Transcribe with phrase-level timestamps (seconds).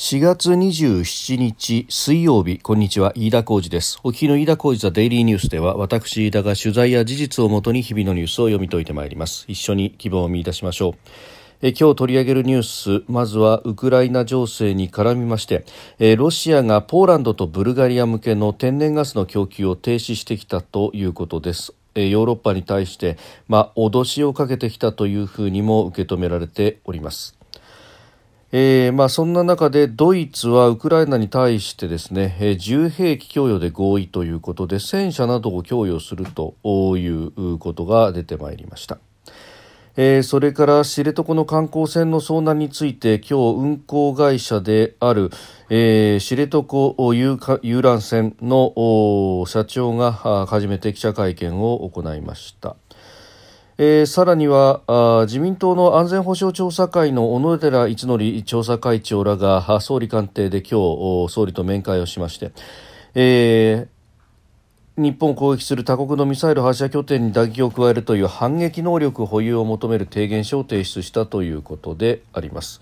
[0.00, 2.60] 4月27日水曜日。
[2.60, 3.12] こんにちは。
[3.16, 3.98] 飯田浩二です。
[4.04, 9.44] お聞きの飯田浩二ザデイリーニュースでは私飯田が取材や事実をもとに日々のニュースを読み解いてまいります。
[9.48, 10.94] 一緒に希望を見出しましょう。
[11.62, 12.62] え今日取り上げるニュー
[13.00, 15.64] スまずはウクライナ情勢に絡みまして
[15.98, 21.74] えロシアがポーランドとブルガリア向けの天然ガスの供給を停止してきたということです。
[21.96, 23.18] ヨーロッパに対して、
[23.48, 27.37] まあ、脅しをかけてきたというふうにも受け止められております。
[28.50, 36.54] えーまあ、そんな中でドイツはウクライナに対してですね、えー、重兵器供与で合意ということで戦車などを供与すると
[36.96, 38.96] いうことが出てまいりました。
[40.00, 45.30] えー、それから知床の観光船の遭難について今日運航会社である、
[45.68, 50.12] えー、知床遊覧船の社長が
[50.46, 52.76] 初めて記者会見を行いました。
[53.80, 60.80] えー、さらにはあ自民党の安全保障調査会の小野寺一則調査会長らが総理官邸で今
[61.28, 62.50] 日総理と面会をしまして、
[63.14, 72.80] えー、日本を攻撃する他国のミサイル発射拠点に打撃を加えるという反撃能力保有を求める提言書を提出したということであります。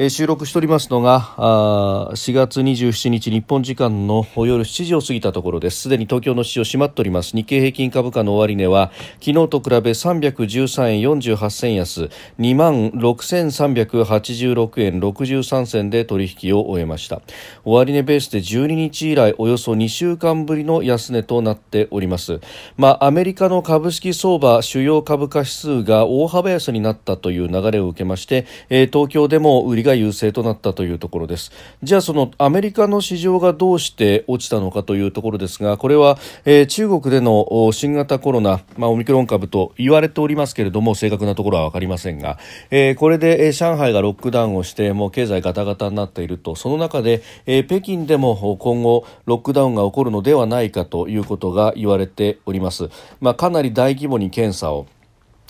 [0.00, 5.80] え収録しておりますのがあ4月27日日本時間の夜7時を過ぎたところです。
[5.80, 7.34] すでに東京の市場閉まっております。
[7.34, 17.20] 日経平均株価の終値は昨日と比べ313円48銭安2万6386円63銭で取引を終えました。
[17.64, 22.38] 終値ベースで12日以来およそ2週間ぶりの安値となっております。
[22.76, 31.50] まあアメリカの株式相場主要株価指数が大幅安になったという流れを受けまして、えー、東京でも売りが優勢となったというところです。
[31.82, 42.38] じゃあそのアメリカの市場がどうして落ちたのかというところですがこれは、えー、中国での新型コロナ、まあ、オミクロン株と言われておりますけれども正確なところは分かりませんが、
[42.70, 46.54] えー、これで、えー、上海がロックダウンをしてもう経済ガタガタになっていると。
[46.54, 54.86] その中で、えー、北京でも今後ロックダウンが起こるのではないかということが言われております、まあ、かなり大規模に検査を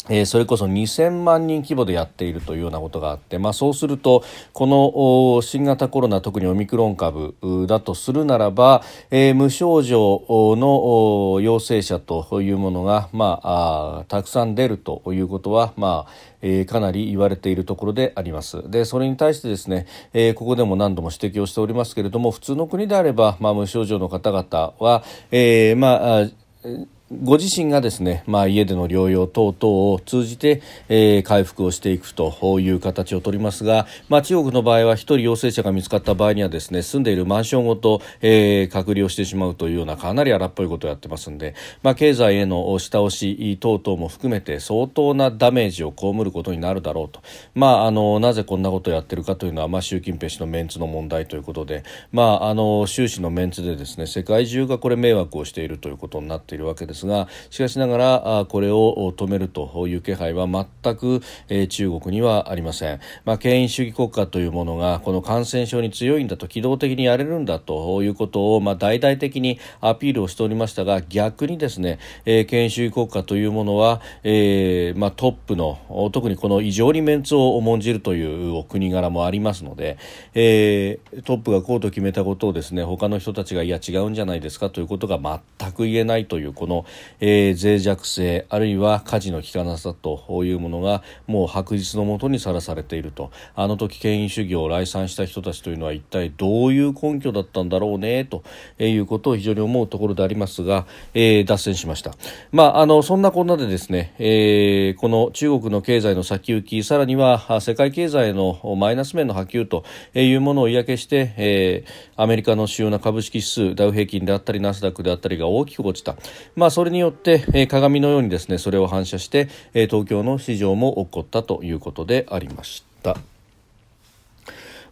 [0.09, 7.37] えー、それこそ2000万人規模でやっているというようなことがあって、まあ、そうするとこの新型コロナ特にオミクロン株
[7.67, 18.69] だとするならば、えー、無症状の陽性者というものが、まあ、あたくさん出るということは、まあえー、かなり言われているところであります。
[18.71, 30.61] でそれに対してですね、えー、ここでも何度も指摘をしておりますけれども普通の国であれば、まあ、無症状の方々は、えー、まあご自身がですね、まあ、家での療養等々を通じて、
[30.91, 47.23] えー、回復をしていくという形をとりますが、まあ、中国の場合は1人陽性者が見つかった場合にはですね住んでいるマンションごと、えー、隔離をしてしまうというようなかなり荒っぽいことをやってますんで、まあ、経済への下押し等々も含めて相当なダメージを被ることになるだろうと、
[47.55, 56.98] まあ、あのなぜこんなことをやってるかというのは、まあ、習近平氏のメンツの問題ということで、まあ、あの習氏のメンツでですね世界中がこれ迷惑をしているということになっているわけです。
[56.99, 79.99] ですがしかしながらこれを止めるという気配は全く、え中国にはありません、まあ、権威主義国家というものがこの感染症に強いんだと機動的にやれるんだということを、まあ、大々的にアピールをしておりましたが逆にですね、え権威主義国家というものは、えー、まあ、トップの特にこの異常にメンツを重んじるというお国柄もありますので、
[80.35, 86.85] えー、トップがこうと決めたことをですね他の人たちがいや違うんじゃないですかということが全く言えないというこの、
[87.21, 93.31] えー、脆弱性あるいは火事の効かなさというものがもう白日のもとにさらされていると。
[93.55, 98.43] あの時権威主義を来賛した人たちというのは一体どういう根拠だったんだろうねと
[98.79, 102.13] いうことを非常に思うところでありますが、えー、脱線しました、
[102.53, 109.85] まあ、あのそんなこんなでですね、えー、この中国の経済の先行きさらには世界経済のマイナス面の波及と
[110.15, 116.17] いうものを嫌気して、えー、アメリカの主要な株式指数ダウ平均であったりナスダックであったりが大きく落ちた、
[116.57, 123.17] まあ、それによってえー、鏡のようにですねそれを反射して、えー、東京の市場も起こったということでありました。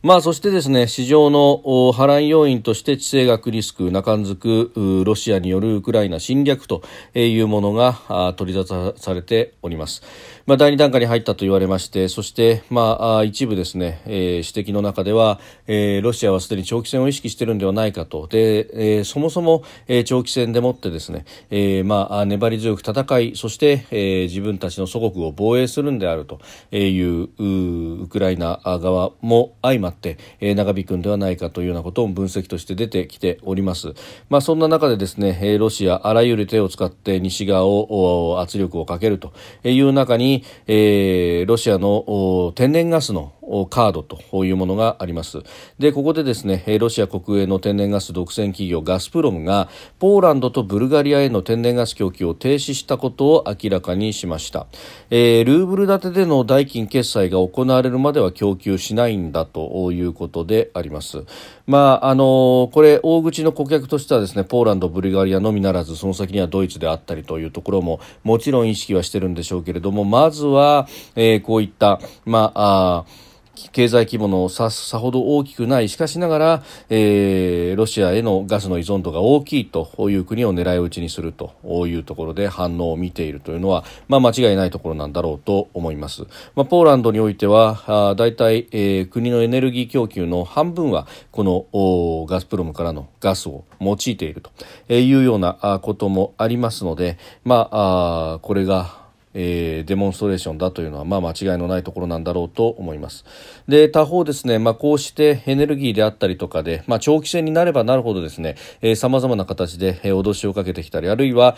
[0.02, 4.72] まあ、そしてですね、市場の波乱要因として地政学リスク、中んづく
[5.04, 6.82] ロシアによるウクライナ侵略と
[7.14, 10.02] いうものが取り沙汰されております。
[10.46, 18.28] まあ、第2段階に入ったと言われまして、そして、まあ、一部ですね、えー、指摘の中では、えー、ロシアはすでに長期戦を意識しているんではないかと。
[18.28, 26.40] で、えー、そもそも、えー、長期戦でもってですね、えー、まあ、粘り強く戦い、そして、えー、自分たちの祖国を防衛するんであると
[26.70, 33.94] いうウクライナ側も相まって、えー、長引くんではないかというようなことも分析として出てきております。
[34.30, 39.32] まあ、そんな中でですね、えー、ロシアあらゆる手を使って西側を圧力をかけると
[39.64, 40.35] いう中に、
[40.66, 43.32] えー、ロシアの天然ガスの
[43.70, 45.42] カードというものがあります。
[45.78, 49.68] でここでですねロシア国営の天然ガス独占企業ガスプロムが
[49.98, 54.66] ポーランドとブルガリアへの天然ガス供給を停止したことを明らかにしました、
[55.10, 61.24] えー、ルーブル建てでの代金決済が行われるまでは供給しないんだということであります。
[61.66, 73.26] まああのこれ大口の顧客としてはですねポーランドブルガリアのみならずその先にはドイツであったりというところももちろん意識はしてるんでしょうけれどもまずは、えー、こういったまああ
[73.72, 75.88] 経済規模のささほど大きくない。
[75.88, 86.22] しかしながら、えー、ロシアへのガスの依存度が大きいという国を狙い撃ちにするというところで反応を見ているというのは、まあ、間違いないところなんだろうと思います、
[86.54, 94.42] まあ、ポーランドにおいては大体、えー、国のエネルギー供給の半分はこのガスプロムからのガスを用いている
[94.86, 99.05] というようなこともありますので、まあ、これが
[99.38, 103.24] えー、デモンストレーションだというのは、まあ、間違いのないところなんだろうと思います。
[103.68, 108.56] で他方ですね、まあ、こうしてエネルギーであったりとかで、まあ、長期戦になればなるほどですね
[108.96, 111.56] さまざまな形で、え、脅しをかけてきたりあるいは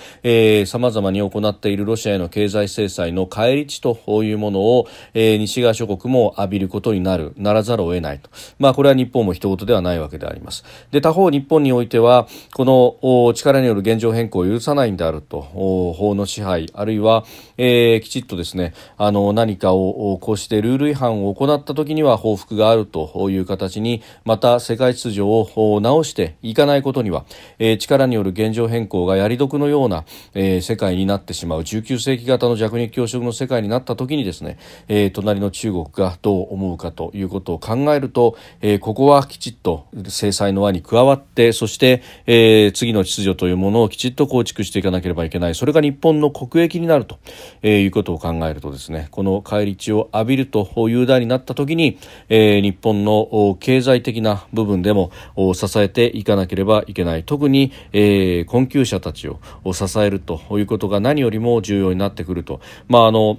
[0.66, 10.64] さまざまに行っているロシアへの経済制裁の返り地というものを、えー、西側諸国も浴びることになるならざるを得ないと、まあ、これは日本も一言ではないわけであります。
[10.90, 17.24] で他方日本においてはこの力による現状変更を許さないんであると法の支配あるいは、
[17.56, 27.26] えーえー、きちっとですねあの何かをこうしてルール違反を行った時には報復があるという形にまた世界秩序を直していかないことには、
[27.58, 30.04] えー、力による現状変更がやり得のような、
[30.34, 45.54] えー、世界になってしまう19世紀型の弱肉強食の世界になった時にですね、えー、隣の中国がどう思うかということを考えると、えー、ここはきちっと制裁の輪に加わってそして、えー、次の秩序というものをきちっと構築していかなければいけない。
[45.54, 47.18] それが日本の国益になると。
[47.62, 55.10] えー、いうことを考えるとですねこの返り血を浴びるという段になった時に、えー、日本の経済的な部分でも
[55.54, 59.38] 支えていかなければいけない特に、えー、困窮者たちを
[59.72, 62.60] 支えるということが何よりも重要になってくると。
[62.88, 63.38] まああの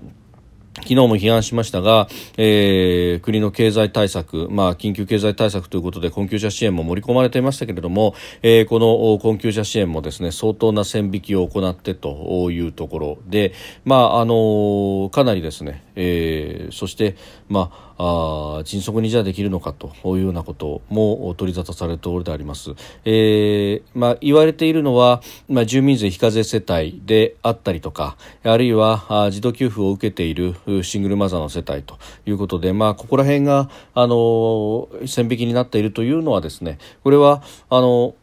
[0.75, 2.07] 昨日も批判しましたが、
[2.37, 17.15] えー、国の経済対策、まあ、緊急経済対策ということで困窮者支援も盛り込まれていましたけれども、えー、この困窮者支援もですね相当な線引きを行ってというところで、まああのかなりですね、えー、そして、
[17.47, 22.71] まああ迅速にじゃあできるのかというようなことも取り沙汰されるところであります。
[23.03, 38.15] えーまあ、言われているのは、まあ、住民税非課税世帯であったりとかあるいは児童給付を受けているシングルマザーの世帯ということで、まあ、ここら辺があの線引きになっているというのはですねこれはあの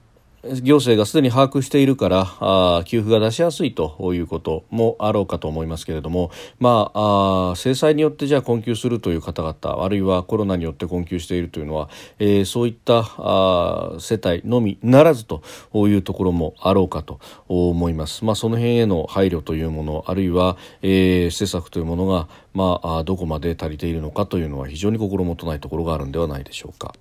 [0.63, 11.89] 行政がすでに把握しているからあ給付が出しやすいということもあろうかと思いますけれども、まあ、あ制裁によってじゃあ困窮するという方々あるいはコロナによって困窮しているというのは、
[12.19, 15.43] えー、そういったあ世帯のみならずと
[15.75, 18.25] いうところもあろうかと思います。
[18.25, 26.95] まあ、その辺への配慮というものあるいは、えー、施策というものが、まあ、どこまで足りているのかというのは非常に心もとないところがあるんではないでしょうか。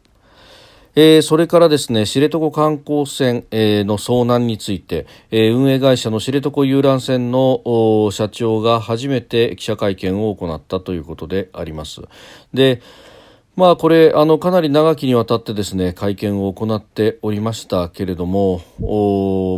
[0.96, 12.02] えー、それからですね知床観光船、えー、の遭難について、えー、運営会社の知床遊覧船の社長が初めて記者会見を行ったということであります。
[12.54, 12.82] で
[13.56, 18.60] まあこれあのかなり長きにわたってですね会見を行っておりましたけれども、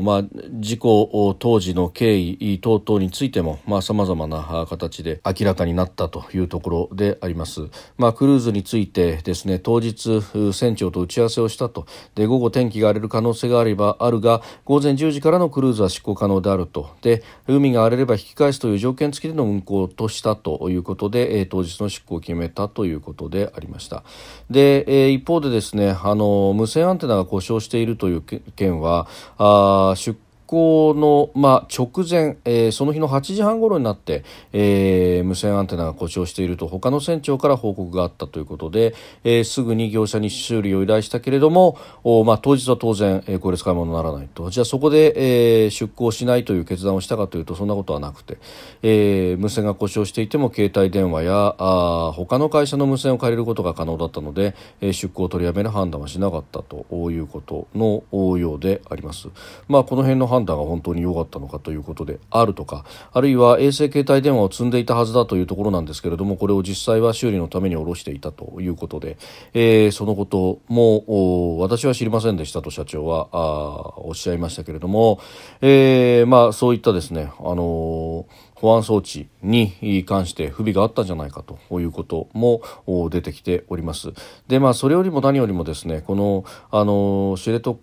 [0.03, 0.23] まあ、
[0.59, 10.21] 事故当時の経緯等々についてもさまざ、まな形で明らかになったというところであります、まあ、クルーズについてですね当日
[10.53, 11.87] 船長と打ち合わせをしたと。
[12.13, 16.95] で午後天気が荒れる可能性があればあるが午前10時からのクルーズは執行可能であると。
[17.01, 23.86] で海が荒れれば引き返すという条件付きでの運航としたということで当日の執行を決めたということでありました。
[23.87, 24.03] した。
[24.49, 30.17] で、えー、一方でですねあの無線アンテナが故障しているという件はあ出
[30.47, 34.23] 行の、まあ、直前、えー、その日の8時半頃になって、
[34.53, 48.37] えー、無線アンテナが故障していると他の船長から報告があったということで、えー、すぐに業者に修理を依頼したけれども、おまあ、当日は当然、えー、これ使い物にならないとじゃあそこで、えー、出航しないという決断をしたかというとそんなことはなくて、
[48.81, 59.27] えー、無線が故障していても携帯電話やあ他の会社の無線を借りることが可能だったので、えー、出航を取りやめる判断はしなかったということのようであります。
[59.67, 69.17] まあ、この辺の判断が本当に良かったのかということであるとかあるいは衛星携帯電話を積んでいたはずだというところなんですけれどもこれを実際は修理のために下ろしていたということで、
[69.53, 75.19] えー、そのことも私は知りませんでしたと社長はあおっしゃいましたけれども、
[75.61, 82.61] えーまあ、そういったですね、あのー保安装置に関して不備があったんじゃないかということも
[83.09, 84.13] 出てきております。
[84.47, 87.75] でまあそれよりも何よりもですねこのあの知床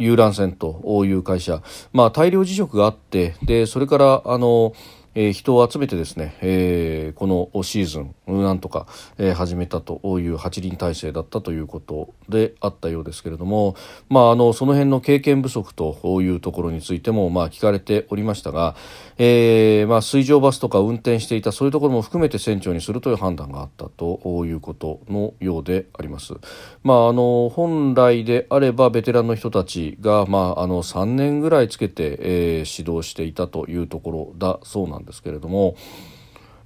[0.00, 4.72] 遊覧船という会社、まあ、大量辞職があってでそれからあの
[5.14, 8.86] えー、人を集めてですね、えー、このシーズンなんとか、
[9.18, 13.74] えー、始めたという8輪体制だったということであったようですけれども、
[14.08, 18.76] まあ、あのその辺の経験不足というところについても、まあ、聞かれておりましたが、
[19.18, 26.34] えーまあ、水上バスとか運転していたそういうところも含めて船長にするという判断があったということのようであります。
[26.82, 35.76] まあ、あの本来であればベテランの人たちが、まあ、あの3年ぐらいつけて、えー、指導していたというところだそうなんですけれども。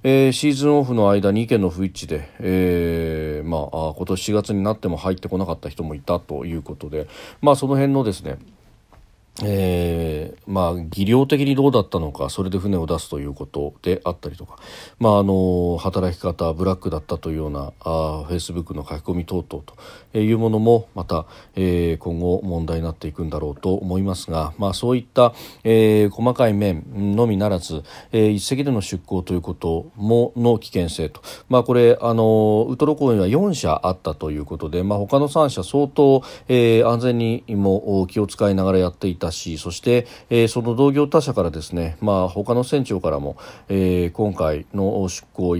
[0.07, 7.07] えー、シーズンオフの間に意見の不一致で、えーまあ、今年4月になっても入ってこなかった人もいたということで、
[7.41, 8.37] まあ、その辺のですね
[9.43, 14.57] えー、まあ技量的にどうだったのかそれで船を出すということであったりとか、
[14.99, 19.63] まあ、あの働き方ブラックだったというようなあフェイスブックの書き込み等々
[20.13, 21.25] というものもまた、
[21.55, 25.33] えー、今後問題になっていくんだろうと思いますが、まあ、そういった、
[25.65, 43.37] えー、細かい面のみならず、えー、一隻での出港ということもの危険性と、まあ、これあのウトロ港には4社あったということで、まあ、他の3社相当、えー、安全にも気を使いながらやっていたたしそして、えー、その同業他社からですね、まあ、他の船長からも、
[43.69, 45.57] えー、今回の出航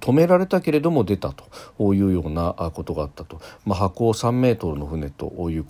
[0.00, 5.64] 止められたけれども出たというようなことがあったと、まあ、波高3メートルの船という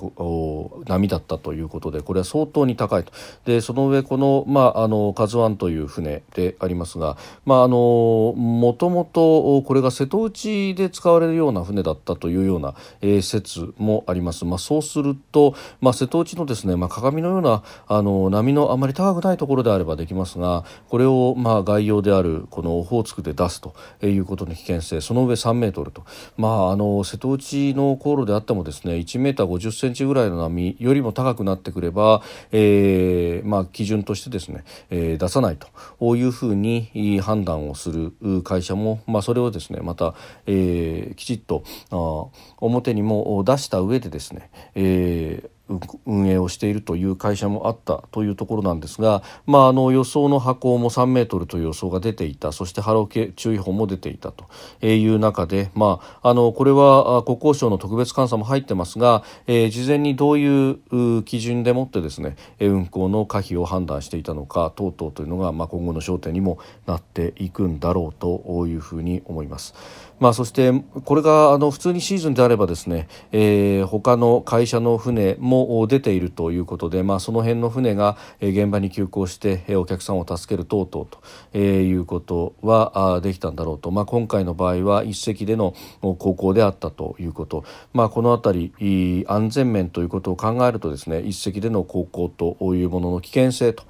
[0.87, 3.12] 波だったということでこれは相当に高いと。
[3.45, 7.16] でその上この,、まあ、あのカズワンという船でありますが、
[7.47, 23.75] もともとこれが瀬戸内で使われるような船だったというような、えー、説もあります、まあ、そうすると、まあ、瀬戸内のですね、まあ、鏡のようなあの波のあまり高くないところであればできますがこれを、まあ、概要であるこのオホーツクで出すと。
[24.09, 26.04] いうことの危険性その上3メートルと、
[26.37, 40.14] まあ、あの瀬戸内の航路であってもですね1メーター50センチぐらいの波よりも高くなってくれば、えーまあ、基準としてですね、えー、出さないというふうに判断をする会社も、まあ、それをですねまた、
[40.47, 42.26] えー、きちっとあ
[42.59, 45.62] 表にも出した上でですね、えー
[46.07, 54.47] 運営をしているという会社もあったというところなんですが、まあ、あの予想の波高も3メートルという予想が出ていたそして波浪注意報も出ていたと
[54.87, 69.75] いう中で、まあ、あのこれは国交省の特別監査も入ってますが、えー、事前にどういう基準でもってですね運航の可否を判断していたのか等々というのが、まあ、今後の焦点にもなっていくんだろうというふうに思います。
[70.21, 70.73] まあ、そして
[71.04, 81.07] これがあの普通にシーズンであればですね、えー、他の会社の船も出ているということで、まあ、その辺の船が現場に急行してお客さんを助ける等々
[81.52, 93.85] ということはできたんだろうと、まあ、今回の場合は一隻での航行であったということ、まあ、この辺り安全面ということを考えるとですね一隻での航行というものの危険性と。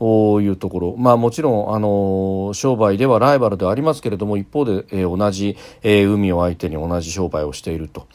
[0.00, 8.06] いうところ、まあ、もちろんあの商売ではライバルではありますけれども一方で、え、同じ、え、海を相手に同じ商売をしていると。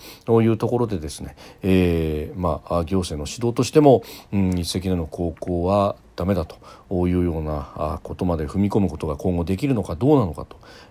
[0.41, 10.45] いうところでですね、えーまあ、行政の指導としても、うん、一石での高校はダメだというようなことまで踏み込むことが今後できるのかどうなのか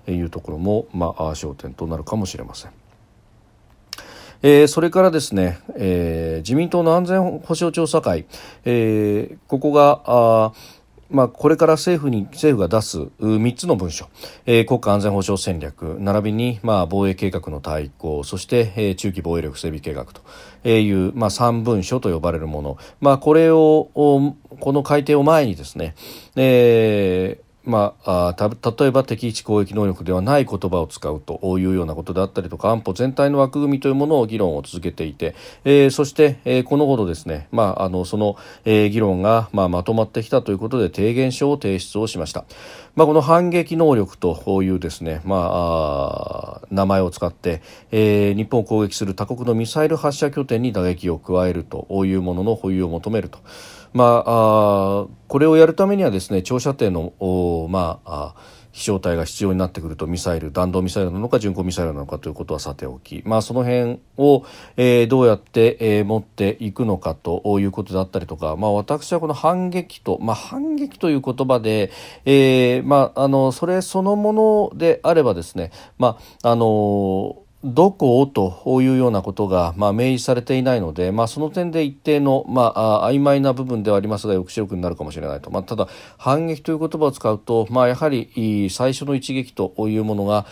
[0.04, 2.72] というところも、まあ、焦点となるかもしれません。
[4.42, 8.24] えー、それからですね、えー、自民党の安全保障調査会、
[8.64, 10.52] えー、ここがあ
[11.10, 14.08] まあ、これから政府に政府が出す3つの文書、
[14.46, 15.96] えー、国家安全保障戦略。
[15.98, 20.22] 並びに、まあ、防衛計画の対抗そして、えー、中期防衛力整備計画と。
[20.68, 24.36] いう、まあ、3文書と呼ばれるもの、まあ、これをこ
[24.72, 25.94] の改定を前にですね、
[26.36, 42.44] えーまあ、例えば敵基地攻撃能力ではない言葉を使うというようなことであったりとか安保全体の枠組みというものを議論を続けていて、えー、そして、えー、このほどですね、まあ、あのその、えー、議論が、まあ、まとまってきたということで提言書を提出をしました。
[42.96, 47.62] まあ、この反撃能力というですね、まあ、名前を使って、
[47.92, 53.38] えー、日本を攻撃する他国のミサイル発射拠点に打撃を加えるというものの保有を求めると。
[53.92, 58.34] まあ、あこれをやるためにはですね長射程のまあ
[58.72, 64.44] 飛翔体が必要になってくるとミサイル弾道ミサイルなのか巡航ミサイルなのかということはさておき、まあ、その辺を、
[64.76, 71.90] えー、どうやって、えー、持っていくのかということであったりとか、まあ、私はこの反撃と、まあ、反撃という言葉で、
[72.24, 85.86] えーまあ、あのそれそのものであればですね、まああのどこをというようなことが、まあ、明示されていないので、まあ、その点で一定の、まあ、曖昧な部分ではありますが抑止力になるかもしれないと、まあ、ただ
[86.16, 90.46] 反撃という言葉を使うと、まあ、やはり最初の一撃というものが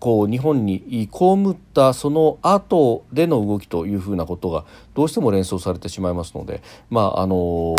[0.00, 4.64] こう日本に被ったその後での動きというふうなことが
[4.94, 7.74] どうしても連想されてしまいますので、まあ、あの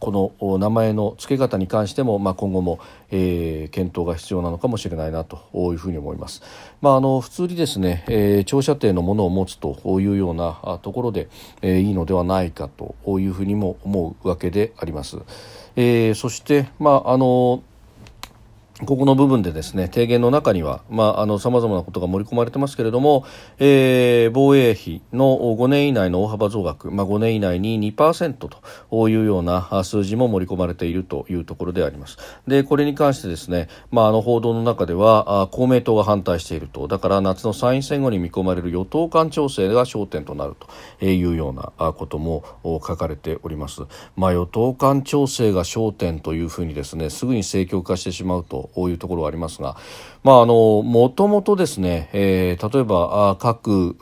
[0.00, 2.80] この名前の付け方に関しても、まあ、今後も、
[3.10, 6.42] えー、検討が必要なのかもしれないなというふうに思います。
[6.80, 11.28] まあ、あの普通にですね、えー、長射程のものを持つというようなところで、
[11.60, 15.18] えー、いいのではないかというふうにも思うわけであります。
[15.76, 17.62] えー、そして、まああの
[18.86, 20.82] ここの部分でですね提言の中には
[21.38, 23.26] さまざ、まなことが盛り込まれてますけれども、
[23.58, 28.32] えー、防衛費の5年以内の大幅増額、まあ、5年以内に2%
[28.90, 32.16] というような数字も盛り込まれているというところであります。
[32.46, 36.88] でこれに関してですね、まあ、あの報道の中では公明党が反対していると。
[36.88, 40.54] だから夏の参院選後に見込まれる与党間調整が焦点となる
[40.98, 43.82] というようなことも書かれております、
[44.16, 49.76] まあ、与党間調整が焦点というふうにですねすぐに政局化してしまうとこういうところはありますが、
[50.22, 53.96] まあ、のもともとですね、え、例えば各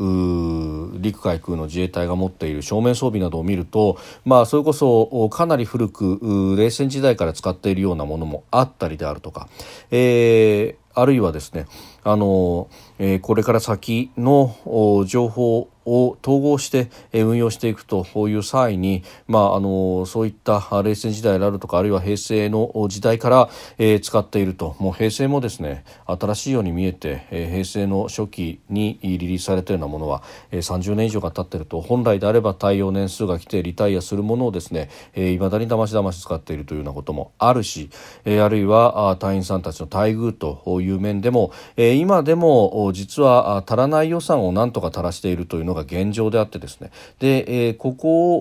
[0.98, 9.48] 陸海空の自衛隊が持っている正面装備などを見ると、まあ、それこそかなり古く冷戦時代から使っているようなものもあったりであるとか、
[9.90, 11.66] えー、あるいはですね
[12.04, 24.76] あの、えー、これから先の情報を統合して運用していくという際に、まあ、あのそういった冷戦時代であるとかあるいは平成の時代から、え、使っていると。
[24.78, 31.80] もう平成もですね新しいように見えて、え、平成の初期にリリースされたようなものは、えー、30年以上が経っていると。
[31.80, 37.90] 本来であれば耐用年数が来てリタイアするものをですねいま、だにだましだまし使っているというようなこともあるし、
[38.24, 46.90] え、あるいは隊員さんたちの待遇という面でも、え、今でも実は足らない予算をなんとか垂らしているというのがが現状であってですね。
[47.18, 48.36] で、えー、ここ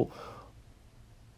[0.00, 0.10] を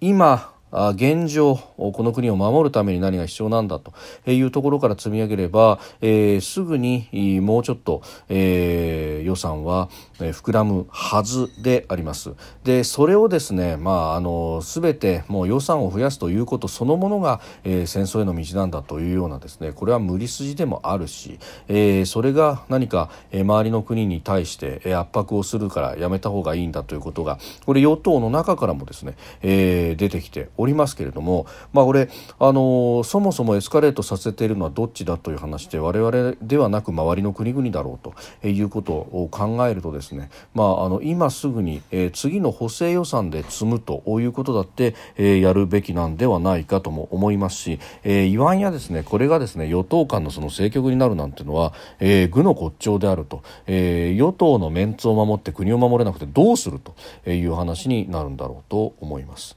[0.01, 3.93] 今現状この国を守るために何が必要なんだと
[4.31, 7.09] いうところから積み上げれば、えー、すぐに
[7.41, 12.33] もうちょっと、えー、予算は膨らむはずであります。
[12.65, 21.39] でそれをですね、まあ、あの全てもう予算を増やすということそのものが、えー、戦争への道なんだというようなですねこれは無理筋でもあるし、
[21.69, 59.57] えー、それが何か、えー、周りの国に対して、えー、圧迫をするからやめた方がいいんだということがこれ与党の中からもですね、えー、出てきておりますけれども、まあ、これあのそもそもエスカレートさせているのはどっちだという話で我々ではなく周りの国々だろうということを考えるとですね、まあ、あの今すぐに、えー、次の補正予算で積むということだって、えー、やるべきなんではないかとも思いますし、えー、言わんやですねこれがですね与党間のその政局になるなんていうのは、えー、愚の骨頂であると、えー、与党のメンツを守って国を守れなくてどうするという話になるんだろうと思います。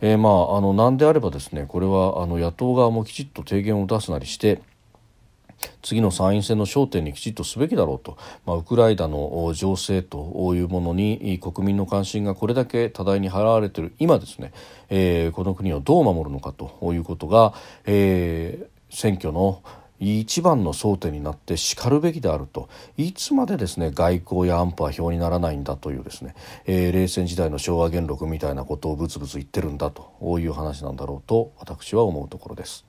[0.00, 4.62] えー、まああのなんであればですねこれはあの野党側もきちっと提言を出すなりして
[5.82, 14.52] 次の参院選の焦点にきちっとすべきだろうと、まあ、ウクライナの情勢というものに国民の関心がこれだけ多大に払われている今ですね、
[14.88, 19.62] えー、この国をどう守るのかということが、えー、選挙の
[20.00, 22.68] 一番の争点になってしかるべきであると。
[22.96, 26.34] いつまでですね外交や安保は表にならないんだというですね、
[26.64, 30.10] えー、冷戦時代の昭和元禄みたいなことをブツブツ言ってるんだと。
[30.40, 32.86] いう話なんだろうと私は思うところです。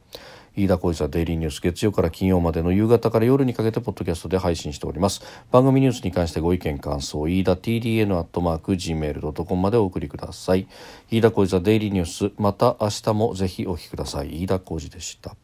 [0.56, 5.22] 飯田浩司はデイリーニュース月曜から金曜までの夕方から夜にかけてポッドキャストで配信しております。
[5.50, 10.68] 番組ニュースに関してご意見感想飯田 TDN アットマーク Gmail.com までお送りください。
[11.10, 14.44] 飯田浩司はデイリーニュースまた明日もぜひお聞きください。
[14.44, 15.41] 飯田浩司でした。